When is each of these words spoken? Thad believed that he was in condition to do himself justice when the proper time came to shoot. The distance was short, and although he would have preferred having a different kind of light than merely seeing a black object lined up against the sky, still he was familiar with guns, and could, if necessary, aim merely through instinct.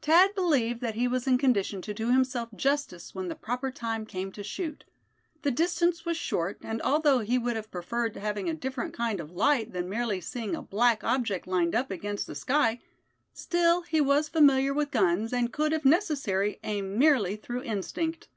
Thad 0.00 0.34
believed 0.34 0.80
that 0.80 0.94
he 0.94 1.06
was 1.06 1.26
in 1.26 1.36
condition 1.36 1.82
to 1.82 1.92
do 1.92 2.10
himself 2.10 2.48
justice 2.56 3.14
when 3.14 3.28
the 3.28 3.34
proper 3.34 3.70
time 3.70 4.06
came 4.06 4.32
to 4.32 4.42
shoot. 4.42 4.86
The 5.42 5.50
distance 5.50 6.06
was 6.06 6.16
short, 6.16 6.56
and 6.62 6.80
although 6.80 7.18
he 7.18 7.36
would 7.36 7.56
have 7.56 7.70
preferred 7.70 8.16
having 8.16 8.48
a 8.48 8.54
different 8.54 8.94
kind 8.94 9.20
of 9.20 9.32
light 9.32 9.74
than 9.74 9.86
merely 9.90 10.18
seeing 10.22 10.56
a 10.56 10.62
black 10.62 11.04
object 11.04 11.46
lined 11.46 11.74
up 11.74 11.90
against 11.90 12.26
the 12.26 12.34
sky, 12.34 12.80
still 13.34 13.82
he 13.82 14.00
was 14.00 14.30
familiar 14.30 14.72
with 14.72 14.90
guns, 14.90 15.30
and 15.30 15.52
could, 15.52 15.74
if 15.74 15.84
necessary, 15.84 16.58
aim 16.64 16.98
merely 16.98 17.36
through 17.36 17.60
instinct. 17.62 18.28